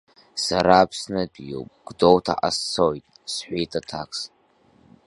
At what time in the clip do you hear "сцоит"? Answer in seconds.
2.57-3.05